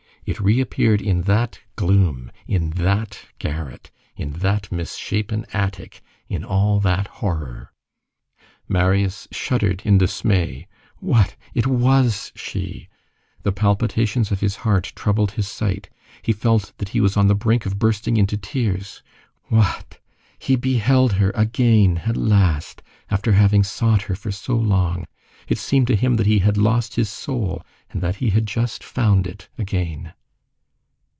It 0.23 0.39
reappeared 0.39 1.01
in 1.01 1.23
that 1.23 1.59
gloom, 1.75 2.31
in 2.47 2.69
that 2.77 3.25
garret, 3.39 3.89
in 4.15 4.33
that 4.33 4.71
misshapen 4.71 5.47
attic, 5.51 6.01
in 6.29 6.45
all 6.45 6.79
that 6.81 7.07
horror. 7.07 7.73
Marius 8.69 9.27
shuddered 9.31 9.81
in 9.83 9.97
dismay. 9.97 10.67
What! 10.97 11.35
It 11.55 11.65
was 11.65 12.31
she! 12.35 12.87
The 13.41 13.51
palpitations 13.51 14.31
of 14.31 14.41
his 14.41 14.57
heart 14.57 14.93
troubled 14.95 15.31
his 15.31 15.47
sight. 15.47 15.89
He 16.21 16.31
felt 16.33 16.73
that 16.77 16.89
he 16.89 17.01
was 17.01 17.17
on 17.17 17.27
the 17.27 17.35
brink 17.35 17.65
of 17.65 17.79
bursting 17.79 18.15
into 18.15 18.37
tears! 18.37 19.01
What! 19.45 19.99
He 20.37 20.55
beheld 20.55 21.13
her 21.13 21.31
again 21.33 22.03
at 22.05 22.15
last, 22.15 22.83
after 23.09 23.31
having 23.31 23.63
sought 23.63 24.03
her 24.03 24.15
so 24.15 24.55
long! 24.55 25.07
It 25.49 25.57
seemed 25.57 25.87
to 25.87 25.95
him 25.95 26.15
that 26.17 26.27
he 26.27 26.39
had 26.39 26.55
lost 26.55 26.95
his 26.95 27.09
soul, 27.09 27.65
and 27.89 27.99
that 28.01 28.17
he 28.17 28.29
had 28.29 28.45
just 28.45 28.83
found 28.83 29.27
it 29.27 29.49
again. 29.57 30.13